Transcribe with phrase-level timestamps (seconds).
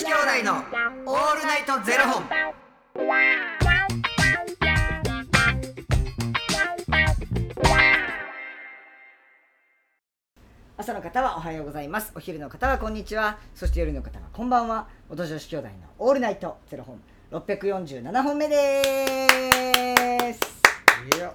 [0.00, 2.24] 子兄弟のオールナイトゼロ本。
[10.78, 12.12] 朝の方はおはようございます。
[12.14, 13.38] お昼の方はこんにちは。
[13.54, 14.88] そして夜の方はこんばんは。
[15.10, 16.98] 元女子兄弟のオールナイトゼロ本。
[17.30, 19.28] 647本目で
[20.32, 20.40] す。
[21.14, 21.34] いや、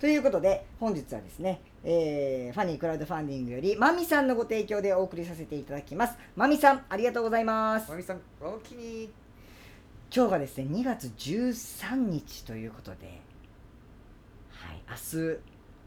[0.00, 9.10] ということで本日はですね、えーファニークラウドファンディングよりまみさんのご提供でお送りさせていただきますまみさんありがとうございますまみさん、おおきに。
[10.14, 13.20] 今日がですね2月13日ということで
[14.52, 15.38] はい明日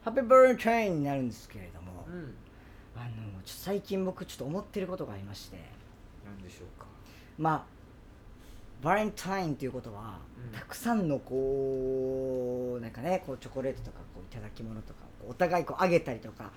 [0.04, 2.36] ハッピーバーデーになるんですけれども、うん。
[2.96, 3.10] あの
[3.46, 5.58] 最近僕ちょっと思ってることがありまして
[6.24, 6.86] なんでしょうか。
[7.40, 7.83] まあ
[8.84, 16.52] バレンタインということは、うんたくさんのこうなんかねこうチョコレートとかこういただき物とかお互いこうあげたりとか、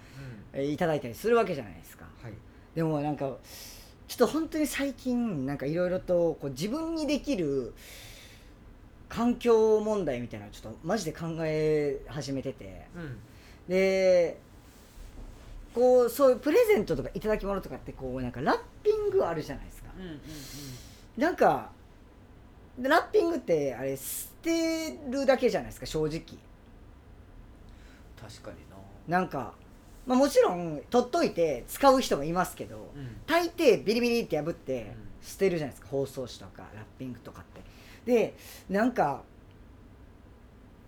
[0.52, 0.60] うん。
[0.60, 2.32] えーいただいたりするわけじゃないですかはい。
[2.74, 3.36] でもなんか
[4.08, 7.72] ちょっと本当に最近なんかいろいろとこう自分にできる
[9.08, 13.16] 環境問題みたいなのをちょっとマジで考え始めててうん。
[13.68, 14.38] で
[15.74, 20.04] こうそういうプレゼントとかいただき物とかってこうなんかラッピングあるじゃないですかうん。
[20.04, 20.20] うん。
[21.16, 21.70] なんか
[22.80, 26.20] ラッピングってあれ捨てるだけじゃないですか正直。
[28.20, 29.18] 確かにな。
[29.18, 29.54] なんか、
[30.06, 33.16] まあ、もちろん取っといて使う人もいますけど、うん。
[33.26, 35.06] 大抵ビリビリって破ってうん。
[35.26, 37.60] 捨てるじゃないですか包装紙とかラッピングとかって。
[38.06, 38.34] で
[38.70, 39.22] なんか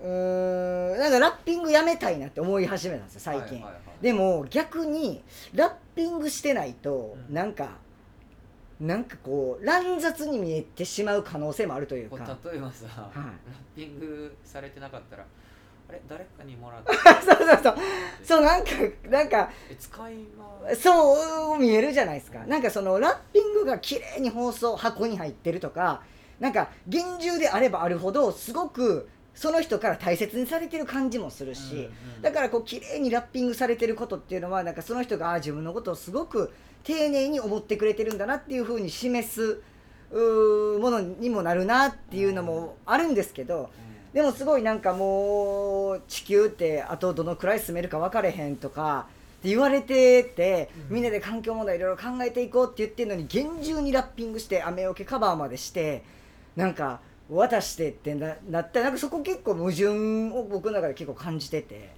[0.00, 3.64] うーんなんかラッピングやめたいなって思い始めたんですよ最近、
[4.00, 7.34] でも逆にラッピングしてないとうん。
[7.34, 7.70] なんか、
[8.80, 12.88] なんかこう乱雑に見えてしまう可能性もあるというこかう例えばさ、い。
[12.88, 13.26] ラッ
[13.74, 15.24] ピングされてなかったら
[15.88, 16.00] あれ？
[16.08, 16.92] 誰かにもらった？
[17.22, 17.76] そうそうそう。
[18.22, 18.70] そうなんか
[19.10, 20.14] なんかえ使い
[20.76, 22.38] そう見えるじゃないですか。
[22.46, 26.02] なんかそのラッピングが綺麗に包装箱に入ってるとか
[26.38, 29.08] なんか厳重であればあるほどすごく
[29.38, 31.88] その人から大切にされてる感じもするし、
[32.22, 39.62] だからこう綺麗にラッピングされてることっていうのはなんかその人が自分のことをすごく丁寧に思ってくれてるんだなっていうふうに示す
[40.10, 43.70] ものにもなるなっていうのもあるんですけど
[44.12, 49.06] でもすごいなんかもう地球ってあとどのくらい住めるか分かれへんとか
[49.38, 50.96] って言われててうん。
[50.96, 56.02] みんなで環境問題いろいろ考えていこうって言ってるのに厳重にラッピングして雨よけカバーまでして
[56.56, 59.86] なんか渡してってななったなんかそこ結構矛盾
[60.30, 61.90] を僕の中で結構感じてて。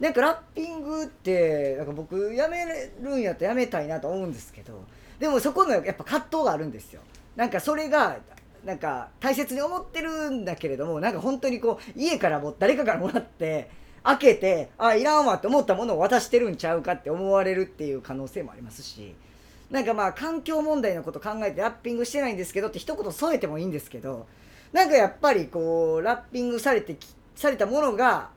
[0.00, 2.64] なんかラッピングってなんか僕やめ
[3.02, 4.82] るんやったらやめたいなと思うんですけど。
[5.18, 7.02] でもそこのやっぱ葛藤があるんですよ。
[7.36, 8.16] なんかそれが
[8.64, 13.70] なんか大切に思ってるんだけれどもなんか本当にこう家からも誰かからもらって
[14.02, 19.14] 開けてあいらんわって思ったものを渡してるんちゃうかって思われるっていう可能性もありますし。
[19.70, 24.26] なんかまあ環境問題のこと考えてラッピングしてないんですけどって一言添えてもいいんですけど
[24.72, 28.30] なんかやっぱりこうラッピングされてきされたものが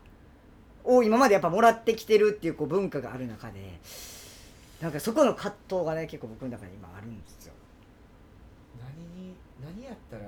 [0.83, 3.79] を今までやっぱもらってきてるっていうこう文化がある中で
[4.81, 7.53] なんかそこの葛藤がね結構僕の中で今あるんですよ。
[8.79, 10.23] 何に何やったら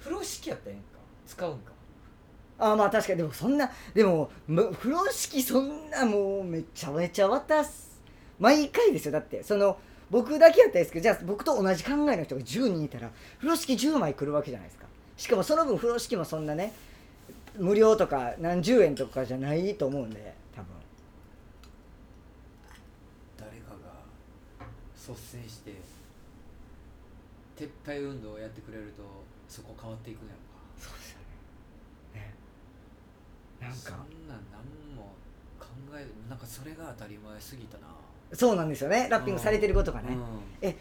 [0.00, 0.86] 風呂敷やったらええんか？
[1.26, 1.72] 使うんか？
[2.58, 8.00] あーまあ確かにでもそんなでもむ風呂敷そんなもうめちゃめちゃ渡す。
[8.40, 9.12] 毎回ですよ。
[9.12, 9.78] だってその
[10.10, 14.86] 僕だけやったらいいですけどじゃあ僕と同じ考えの人が10人いたら風呂敷10枚来るわけじゃないですか
[15.16, 16.72] しかもその分風呂敷もそんなね
[17.58, 20.68] 無料とか何十円とかじゃないと思うんで多分。
[23.38, 25.72] 誰かが率先して
[27.56, 29.02] 撤廃運動をやってくれると
[29.48, 30.38] そこ変わっていくんやろ
[30.78, 31.18] そうですよ
[32.14, 32.20] ね。
[32.20, 32.34] ね。
[33.60, 33.98] なんそかん
[34.28, 35.14] なん何も
[35.58, 37.86] 考えなんかそれが当たり前すぎたな。
[38.34, 39.08] そうなんですよね。
[39.10, 40.08] ラッピングされてることがね、
[40.62, 40.74] うん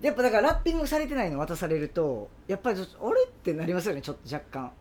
[0.00, 4.72] やっぱだからラッピングされてないの渡されるとやっぱりちょっとあれってなりますよねちょっと若干。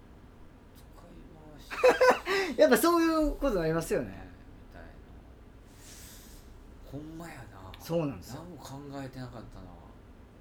[2.58, 4.08] やっぱそういうことになりますよね。
[4.08, 4.30] ね
[4.70, 4.90] みたいな。
[6.92, 7.72] ほんまやな。
[7.80, 8.42] そうなんですよ。
[8.42, 9.68] 何も考えてなかったな。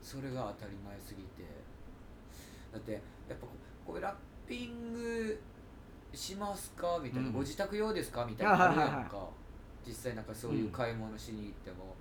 [0.02, 1.48] それが当たり前すぎて。
[2.72, 3.02] だってやっ
[3.38, 3.52] ぱこ
[3.86, 4.14] これラッ
[4.48, 5.40] ピング
[6.14, 6.98] しますか？
[7.02, 7.34] みたいな、うん。
[7.34, 8.25] ご自宅用ですか？
[8.25, 9.88] みたいなのあるやんか、はいはい。
[9.88, 11.94] 実際なんかそういう買い物しに行っても、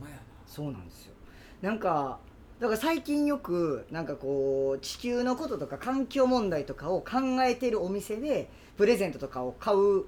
[0.00, 1.14] ほんまやなそうなんですよ。
[1.62, 2.18] なんか
[2.60, 10.04] だから最近よくなんかこう地球のこととか環境問題とかを考えてるお店でプレゼントとかを買う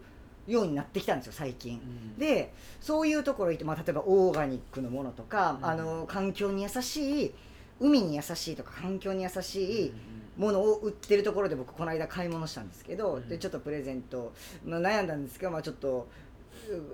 [0.46, 1.80] ようになってきたんですよ最近。
[2.18, 5.66] でそういうところ行って、まあ、例えばオーガニックのものとか、うん。
[5.66, 7.34] あの環境に優しい
[7.80, 9.92] 海に優しいとか環境に優しい
[10.38, 13.28] ものを売ってるところで僕この間買い物したんですけど、うん。
[13.28, 14.32] でちょっとプレゼント、
[14.64, 16.27] まあ、悩んだんですけど、まあ、ちょっとう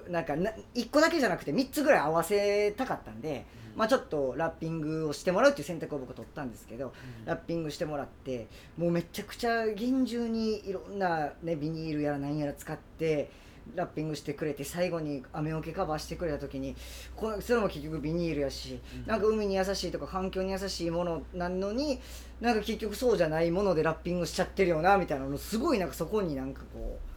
[0.08, 3.46] なんかな1個だけじゃなくて3つぐらい合わせたかったんで、
[3.76, 6.92] まあ、ちょっとラッピングをしてもらうっていう選択を僕取ったんですけど
[7.24, 13.30] ラッピングしてもらってもうめちゃくちゃ厳重にいろんな、ね、ビニールやら何やら使って
[13.74, 16.76] ラッピングしてくれて最後に雨よけカバーしてくれた時に
[17.16, 19.06] このそれも結局ビニールやし、うん。
[19.06, 21.98] なんか海に優しいとか環境に優しいものなのに
[22.40, 27.13] なんか結局そうじゃないものでラッピングしちゃってるよなみたいなのすごいなんかそこになんかこう、ううん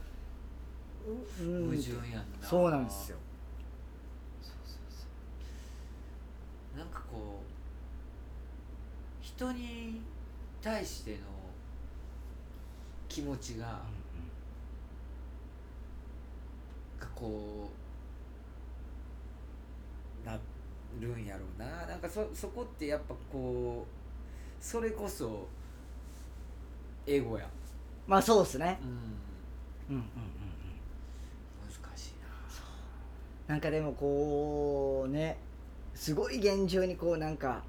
[1.07, 2.47] 矛盾やんな。
[2.47, 3.17] そうなんですよ。
[4.41, 5.05] そうそうそ
[6.75, 6.77] う。
[6.79, 7.47] なんかこう
[9.21, 10.01] 人に
[10.61, 11.17] 対しての
[13.07, 13.81] 気持ちが
[16.99, 17.69] がこ
[20.23, 20.37] うな
[20.99, 21.85] るんやろうな。
[21.85, 25.47] なんかそそこってやっぱこうそれこそ
[27.05, 27.47] 英語や、
[28.07, 28.79] まあそうですね。
[29.89, 30.07] うん、うんうんうん
[33.47, 35.37] なんかでもこうね
[35.95, 37.63] すごい厳重にこうなんか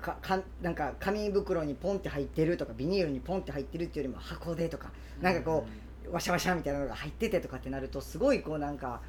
[0.00, 4.90] かかなんか紙袋にポンって入ってるとかビニールにポンって入ってるっていうよりも箱でとか
[5.20, 5.66] ななんかこ
[6.10, 9.00] ワシャワシャみたいなのが入っててとかってなるとすごいこうなんか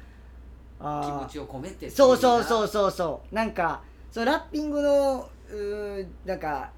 [0.78, 3.34] 気あー持ちを込めてそうそうそううそうそう。
[3.34, 6.70] なんかそのラッピングのうーなんか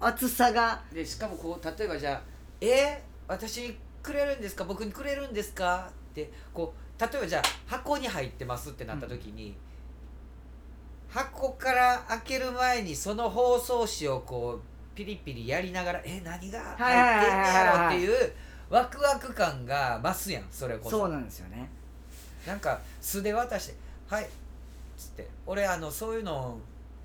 [0.00, 2.22] 厚さがでしかもこう例えばじゃあ
[2.60, 2.98] 「えー、
[3.28, 4.64] 私にくれるんですか？
[4.64, 9.56] 僕にくれるんですか?」ってこう例えばじゃあ箱に入ってますってなった時に、
[11.08, 18.32] 箱から開ける前にその包装紙をこうピリピリやりながら「え何が入ってんねやろ?」っていう
[18.70, 20.98] ワクワク感が増すやんそれこそ。
[20.98, 21.68] そうなんですよね。
[22.46, 23.74] なんか素で渡して
[24.08, 24.28] 「はい」っ
[24.96, 26.58] つって俺あのそういうの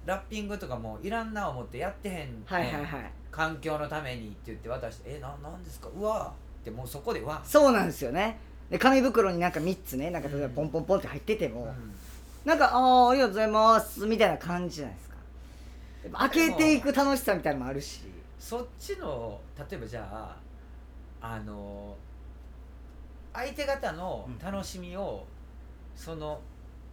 [0.06, 2.44] ラッピングとかもいらんな思ってやってへんねん。
[2.46, 3.12] はいはいはい。
[3.32, 5.88] 環境のためにって言って渡して「えななんですか？
[5.96, 8.40] うわ」ってもうそこで「わ」そうなんですよね
[8.70, 11.96] で紙袋になんか3つねなんか例えばうんポンポンポンって入ってても、うん。
[12.46, 15.16] なんかああありがとうございますみたいな感じじゃないですか。
[16.20, 18.02] 開けていく楽しさみたいなのもあるし。
[18.40, 20.38] そっちの例えばじゃあ
[21.22, 21.96] あの
[23.34, 25.26] 相手方の楽しみを、
[25.96, 26.40] その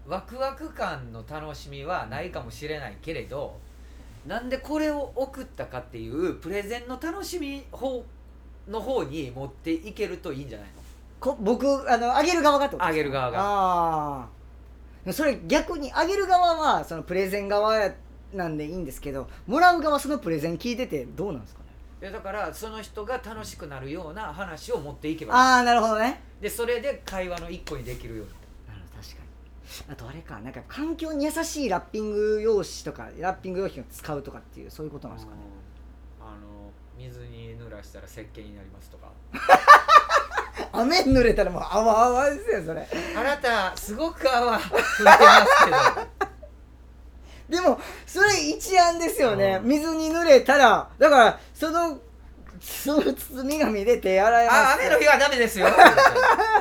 [0.06, 3.58] ワクワク感の楽しみはないかもしれないけれど
[4.26, 8.04] なんでこれを送ったかっていうプレゼンの楽しみ方
[8.68, 10.82] の方に持っていけるといいんじゃないの？
[11.20, 12.92] こ僕あのあげる側がってことですか？
[12.92, 13.38] あげる側が。
[13.40, 14.28] あ
[15.08, 17.90] あそれ逆にあげる側はそのプレゼン側
[18.34, 21.66] なんでいいんですけどもらう側そのプレゼン聞いててどうなんですかね？
[22.02, 25.38] いやだからその人が楽しくなるような話を持っていけばいい。
[25.40, 26.20] ああなるほどね。
[26.40, 28.32] でそれで会話の一個にできるように
[28.68, 28.80] なる。
[28.90, 29.92] ほど確かに。
[29.92, 35.38] あとあれかなんか環境に優しいラッピング用紙とかラッピング用品を使うとかっていうそういうことなんですかね？
[36.20, 39.08] あの水に濡らしたら石鹸になりますとか
[40.72, 42.86] 雨に濡れたらもうあわあわですよそれ。
[43.16, 46.36] あなたすごく泡吹いてますけど。
[47.60, 49.68] でもそれ一案ですよね、うん。
[49.68, 50.88] 水に濡れたら。
[50.98, 51.98] だからその
[52.60, 54.56] その包み紙で手洗えます。
[54.56, 55.68] あ雨の日はダメですよ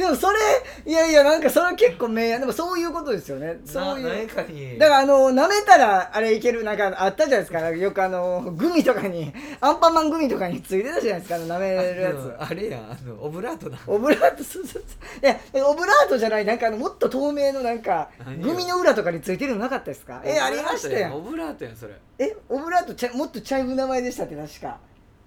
[0.00, 0.38] でもそれ
[0.86, 3.60] いやいやなんかそれは結構名でもそういうことですよね。
[3.66, 7.60] そういうだからあの舐めたらあれいけるなんかあったじゃないですか。
[7.70, 12.34] よくあのグミとかにアンパンマングミとかについてたじゃないですか舐めるやつ。
[12.38, 15.26] ああれやんあのオブラートなオブラートそうそうそう。
[15.26, 18.08] いやオブラートじゃないなんかあのもっと透明のなんか
[18.40, 20.22] グミの裏とかについてるのなかったですか？
[20.24, 21.94] えありましたよオブラートやんそれ。
[22.18, 24.78] えオブラートちゃもっとちゃう名前でしたって確か。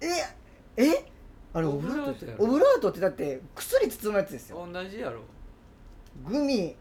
[0.02, 0.08] え
[0.78, 1.13] え？
[1.54, 2.46] あれオブラートってオブラートやろ。
[2.46, 4.68] オブラートってだって薬包むやつですよ。
[4.72, 5.22] 同じやろ。
[6.26, 6.76] グミ。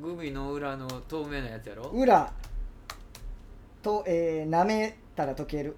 [0.00, 1.84] グミの裏の透明なやつやろ。
[1.84, 2.32] 裏。
[3.82, 5.76] と、えー、舐めたら溶ける。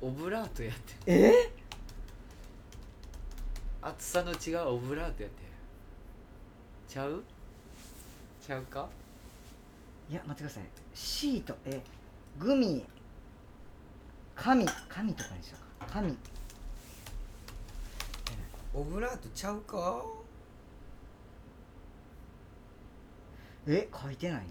[0.00, 1.52] オブラートやってえ？
[3.82, 5.42] 厚さの違うオブラートやって
[6.88, 7.22] ちゃう？
[8.40, 8.88] ちゃうか？
[10.10, 10.64] いや待ってください。
[10.94, 11.80] シートえ
[12.38, 12.84] グミ。
[14.36, 15.92] 紙紙とかにしようか。
[15.92, 16.16] 紙
[18.74, 20.04] オブラートちゃうか？
[23.66, 24.46] え書いてない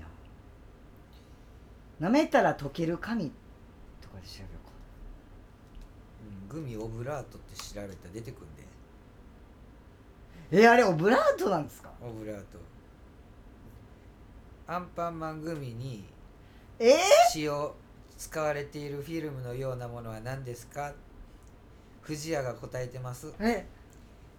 [2.00, 2.08] な。
[2.08, 3.30] 舐めたら溶ける紙
[4.02, 4.72] とかで調べようか。
[6.56, 8.64] うんグミオブラートって調べたら出てくんで。
[10.52, 11.92] えあれオブラートなんですか？
[12.02, 12.44] オブラート。
[14.68, 16.06] アンパンマングミに
[16.80, 16.96] え？
[16.96, 17.00] ー、
[17.36, 17.52] 塩
[18.18, 20.94] 使われているフィルムのようなものは何ですか？
[22.02, 23.34] 藤谷が答えてます。
[23.40, 23.66] え？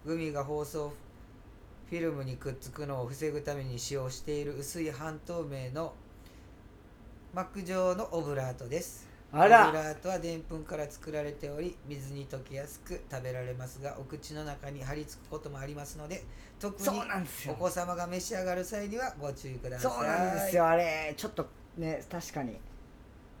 [0.05, 0.93] グミが包装
[1.89, 5.93] フィルムにくっつくのを防ぐために使用している薄い半透明の
[7.33, 9.07] 膜状のオブラートです。
[9.31, 9.67] あら。
[9.67, 16.23] オブラートはでんぷんから作られており水に溶けやすく食べられますがお口の中に張り付くこともありますので
[16.59, 17.55] 特にそうなんですよ。
[17.59, 19.91] お子様が召し上がる際にはご注意ください。
[19.91, 20.67] そうなんですよ。
[20.67, 21.47] あれちょっと
[21.77, 22.57] ね確かに。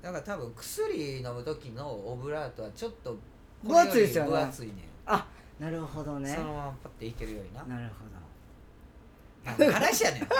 [0.01, 3.17] だから多分薬飲む時のオブラートはちょっと
[3.63, 4.29] 分厚いですよね。
[4.31, 4.73] 分厚いね。
[4.73, 5.27] んあ
[5.59, 6.33] なるほどね。
[6.33, 7.63] そのままパッていけるようにな。
[7.63, 8.05] なるほ
[9.45, 10.21] 何の話やねん。
[10.21, 10.27] ど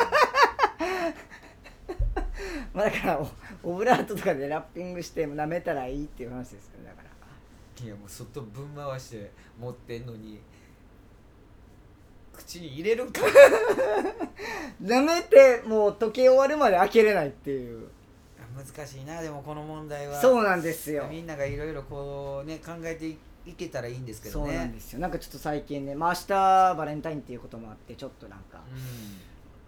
[2.74, 3.30] まあだからお
[3.64, 7.86] オブラートとかでラッピングして舐めたらいいっていう話ですよねだから。
[7.86, 10.42] いやもう外ぶん回して持ってんのに
[12.34, 13.22] 口に入れるんか。
[14.82, 17.88] 舐めてもう時計終わるまで開けれないっていう。
[18.56, 20.20] 難しいなでもこの問題は。
[20.20, 21.08] そうなんですよ。
[21.10, 24.48] みんながいろいろこうね考えていいけたらいいんですけどね。
[24.48, 25.00] そうなんですよ。
[25.00, 28.62] なんかちょっと最近ねまあ明日バレンタインっていうこともあってちょっとなんか。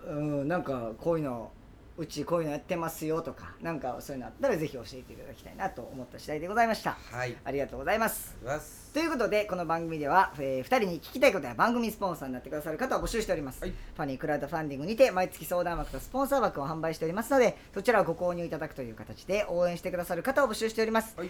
[0.08, 0.48] うん。
[0.48, 1.52] なんかこういうの
[1.98, 6.96] うちこういうのやってますよとかなんかそういうのあったらぜひ教えていただきたいなと思った次第でございました。
[7.12, 7.36] うんはい。
[7.44, 8.36] ありがとうございます。
[8.36, 8.94] といます。
[8.94, 13.72] ということでこの番組では、え2人に聞きたいことや番組スポンサーになってくださる方を募集しております、はい。
[13.72, 21.16] ファニークラウドファンディングにて毎月相談枠とスポンサー枠を販売しておりますのでそちらをご購入いただくという形で応援してくださる方を募集しております。
[21.18, 21.30] はい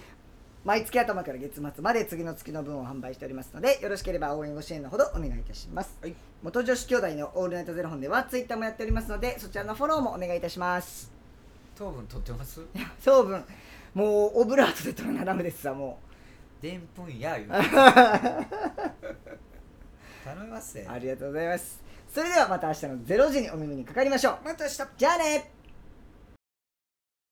[0.68, 6.16] 毎月頭から月末まで次の月の分を販売しておりますのでよろしければ応援ご支援のほどお願いいたします、はい。
[6.44, 11.10] 元女子兄弟のオールナイトゼロ本ではツイッターもやっておりますのでそちらのフォローもお願いいたします。
[11.74, 12.60] 糖分取ってます？
[13.00, 13.46] そう分。
[13.94, 16.00] もうオブラートで取らなダメですわも
[16.62, 17.56] でんぷんや言うて。
[20.26, 21.82] 頼みますぜうありがとうございます。
[22.14, 24.40] それではまた明日の0時にお耳にかかりましょう。
[24.44, 24.84] また明日。
[24.98, 25.54] じゃあね